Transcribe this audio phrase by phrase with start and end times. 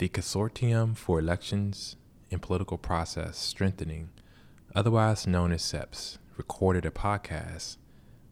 [0.00, 1.96] the Consortium for Elections
[2.30, 4.08] and Political Process Strengthening,
[4.74, 7.76] otherwise known as SEPS, recorded a podcast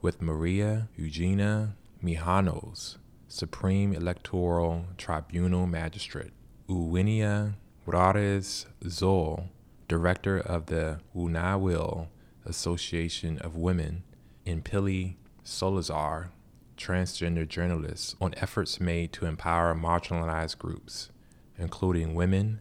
[0.01, 2.97] with Maria Eugenia Mijanos,
[3.27, 6.33] Supreme Electoral Tribunal Magistrate,
[6.71, 9.51] Uwinia Juarez Zoll,
[9.89, 12.07] Director of the Unawil
[12.47, 14.05] Association of Women,
[14.47, 16.29] and Pili Solazar,
[16.79, 21.11] transgender journalist, on efforts made to empower marginalized groups,
[21.59, 22.61] including women,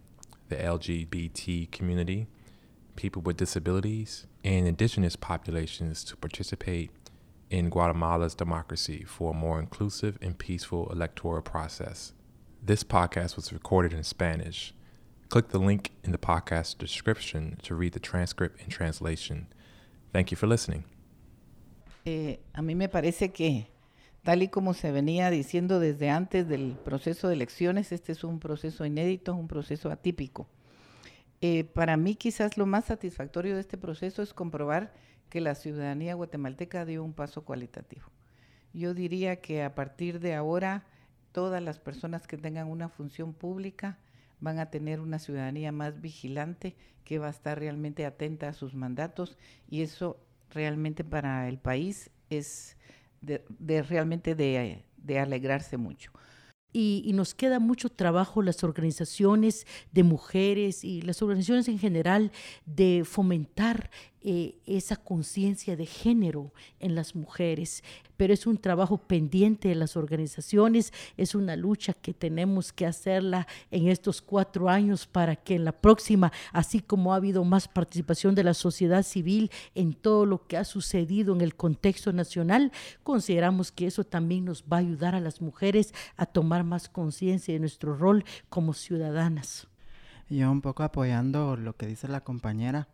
[0.50, 2.27] the LGBT community,
[2.95, 6.91] people with disabilities, and indigenous populations to participate
[7.49, 12.13] in Guatemala's democracy for a more inclusive and peaceful electoral process.
[12.62, 14.73] This podcast was recorded in Spanish.
[15.30, 19.48] Click the link in the podcast description to read the transcript and translation.
[20.11, 20.84] Thank you for listening.
[22.05, 23.67] Eh, a mí me parece que,
[24.27, 28.41] tal y como se venía diciendo desde antes del proceso de elecciones, este es un
[28.41, 30.50] proceso inédito, un proceso atípico.
[31.40, 34.92] Eh, para mí quizás lo más satisfactorio de este proceso es comprobar
[35.30, 38.08] que la ciudadanía guatemalteca dio un paso cualitativo.
[38.73, 40.86] Yo diría que a partir de ahora
[41.31, 43.98] todas las personas que tengan una función pública
[44.42, 48.75] van a tener una ciudadanía más vigilante que va a estar realmente atenta a sus
[48.75, 49.38] mandatos
[49.70, 52.75] y eso realmente para el país es
[53.28, 56.11] de, realmente de, de alegrarse mucho.
[56.73, 62.31] Y, nos queda mucho trabajo las organizaciones de mujeres y las organizaciones en general
[62.66, 63.89] de fomentar
[64.30, 67.81] eh, esa conciencia de género en las mujeres.
[68.17, 73.48] Pero es un trabajo pendiente de las organizaciones, es una lucha que tenemos que hacerla
[73.72, 78.36] en estos cuatro años para que en la próxima, así como ha habido más participación
[78.36, 83.72] de la sociedad civil en todo lo que ha sucedido en el contexto nacional, consideramos
[83.72, 87.61] que eso también nos va a ayudar a las mujeres a tomar más conciencia de
[87.61, 89.70] nuestro rol como ciudadanas.
[90.28, 92.89] Yo un poco apoyando lo que dice la compañera,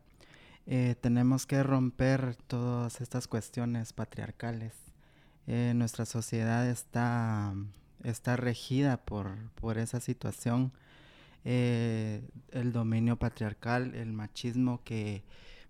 [0.66, 4.73] eh, tenemos que romper todas estas cuestiones patriarcales.
[5.45, 7.54] Eh, nuestra sociedad está,
[8.04, 10.71] está regida por, por esa situación,
[11.43, 12.21] eh,
[12.52, 15.23] el dominio patriarcal, el machismo que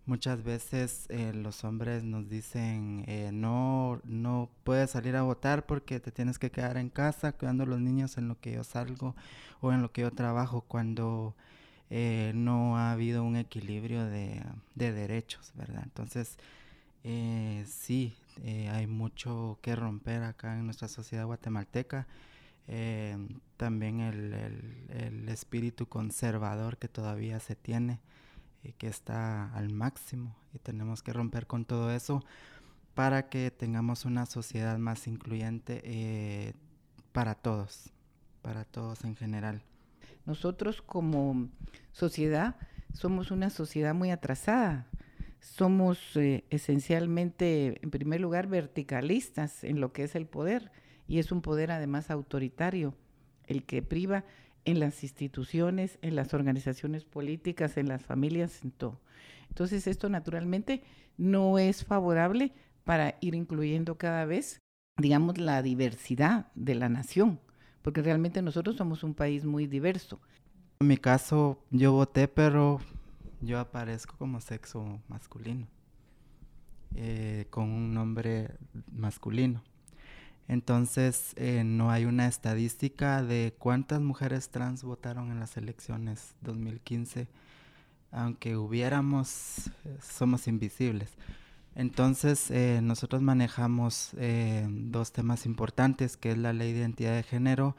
[0.06, 3.06] muchas veces los hombres nos dicen
[3.40, 7.68] no, no puedes salir a votar porque te tienes que quedar en casa cuidando a
[7.68, 9.16] los niños en lo que yo salgo
[9.62, 11.36] o en lo que yo trabajo cuando
[11.90, 14.44] eh, no ha habido un equilibrio de,
[14.76, 15.84] derechos, ¿verdad?
[15.84, 16.38] Entonces,
[17.04, 22.08] eh, sí, eh, hay mucho que romper acá en nuestra sociedad guatemalteca.
[23.58, 28.00] también el, espíritu conservador que todavía se tiene,
[28.78, 32.24] que está al máximo, y tenemos que romper con todo eso
[32.96, 36.54] para que tengamos una sociedad más incluyente
[37.12, 37.92] para todos,
[38.42, 39.64] para todos en general.
[40.26, 41.50] Nosotros como
[41.92, 42.56] sociedad
[42.94, 44.88] somos una sociedad muy atrasada.
[45.40, 50.72] Somos eh, esencialmente, en primer lugar, verticalistas en lo que es el poder,
[51.08, 52.96] y es un poder además autoritario,
[53.46, 54.24] el que priva
[54.64, 59.02] en las instituciones, en las organizaciones políticas, en las familias, en todo.
[59.50, 60.84] Entonces esto naturalmente
[61.18, 62.54] no es favorable
[62.86, 64.62] para ir incluyendo cada vez,
[64.98, 67.40] digamos, la diversidad de la nación
[67.84, 70.20] porque realmente nosotros somos un país muy diverso.
[70.80, 72.80] En mi caso, yo voté, pero
[73.42, 75.68] yo aparezco como sexo masculino,
[76.96, 78.56] eh, con un nombre
[78.92, 79.62] masculino.
[80.48, 87.28] Entonces, eh, no hay una estadística de cuántas mujeres trans votaron en las elecciones 2015.
[88.12, 91.12] Aunque hubiéramos, eh, somos invisibles.
[91.76, 97.24] Entonces, eh, nosotros manejamos eh, dos temas importantes, que es la ley de identidad de
[97.24, 97.76] género.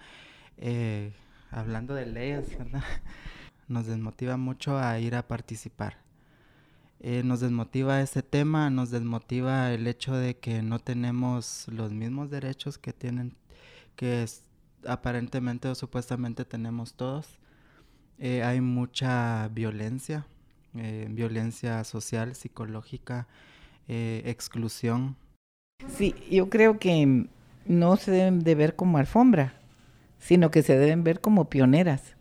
[0.58, 1.12] Eh,
[1.50, 2.82] hablando de leyes, ¿verdad?
[3.68, 5.98] Nos desmotiva mucho a ir a participar.
[7.00, 12.78] nos desmotiva ese tema, nos desmotiva el hecho de que no tenemos los mismos derechos
[12.78, 13.36] que tienen,
[13.96, 14.26] que
[14.86, 17.38] aparentemente o supuestamente tenemos todos.
[18.20, 20.26] hay mucha violencia,
[20.74, 23.26] violencia social, psicológica,
[23.88, 25.16] eh, exclusión.
[25.96, 27.26] Sí, yo creo que
[27.66, 29.54] no se deben de ver como alfombra,
[30.18, 32.14] sino que se deben ver como pioneras.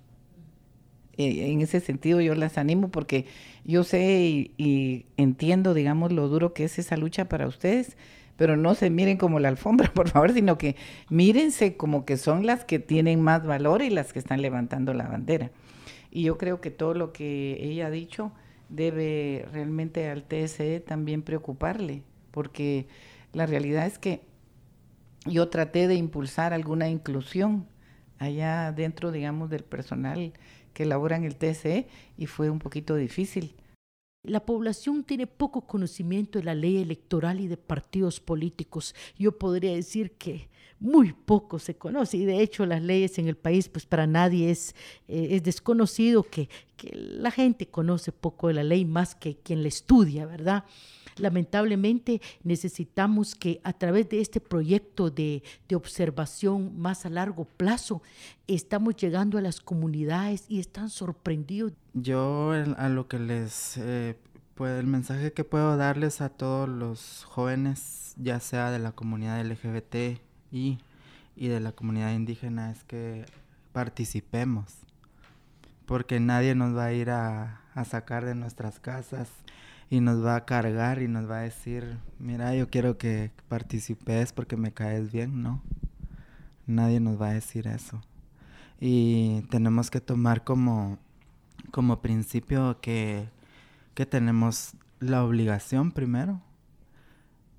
[1.18, 3.26] Eh, en ese sentido yo las animo porque
[3.66, 7.98] yo sé y, entiendo, digamos, lo duro que es esa lucha para ustedes,
[8.36, 10.76] pero no se miren como la alfombra, por favor, sino que
[11.10, 15.08] mírense como que son las que tienen más valor y las que están levantando la
[15.08, 15.52] bandera.
[16.12, 18.32] Y yo creo que todo lo que ella ha dicho
[18.70, 22.88] debe realmente al TSE también preocuparle, porque
[23.34, 24.22] la realidad es que
[25.26, 27.68] yo traté de impulsar alguna inclusión
[28.20, 30.34] allá dentro, digamos, del personal
[30.74, 31.88] que elabora en el TSE
[32.18, 33.56] y fue un poquito difícil.
[34.24, 38.96] La población tiene poco conocimiento de la ley electoral y de partidos políticos.
[39.18, 40.48] Yo podría decir que
[40.80, 44.50] muy poco se conoce y de hecho las leyes en el país pues para nadie
[44.50, 44.76] es,
[45.08, 49.62] eh, es desconocido que, que la gente conoce poco de la ley más que quien
[49.62, 50.64] la estudia, ¿verdad?
[51.18, 58.02] Lamentablemente necesitamos que a través de este proyecto de, de, observación más a largo plazo,
[58.48, 61.74] estamos llegando a las comunidades y están sorprendidos.
[61.94, 64.18] Yo a lo que les, eh,
[64.60, 70.20] el mensaje que puedo darles a todos los jóvenes, ya sea de la comunidad LGBT
[70.52, 70.80] y,
[71.36, 73.26] y de la comunidad indígena, es que
[73.72, 74.66] participemos,
[75.86, 79.30] porque nadie nos va a ir a, a sacar de nuestras casas
[79.94, 84.34] y nos va a cargar y nos va a decir, mira, yo quiero que participes
[84.34, 85.62] porque me caes bien, ¿no?
[86.66, 88.02] Nadie nos va a decir eso.
[88.80, 90.98] Y tenemos que tomar como,
[91.70, 93.30] como principio que,
[93.94, 96.42] que tenemos la obligación primero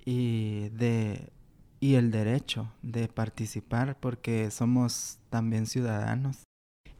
[0.05, 1.31] y, de,
[1.79, 6.43] y el derecho de participar porque somos también ciudadanos.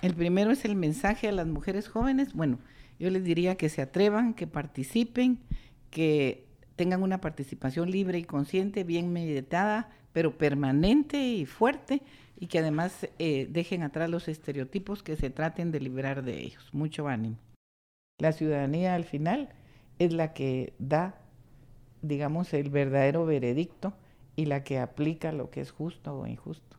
[0.01, 2.35] El primero es el mensaje a las mujeres jóvenes.
[2.35, 2.61] Bueno,
[2.99, 5.39] yo les diría que se atrevan, que participen,
[5.91, 6.47] que
[6.77, 12.03] tengan una participación libre y consciente, bien meditada, pero permanente y fuerte,
[12.39, 16.69] y que además eh, dejen atrás los estereotipos, que se traten de liberar de ellos.
[16.73, 17.37] Mucho ánimo.
[18.19, 19.51] La ciudadanía al final
[19.99, 21.17] es la que da,
[22.03, 23.95] digamos, el verdadero veredicto
[24.37, 26.77] y la que aplica lo que es justo o injusto.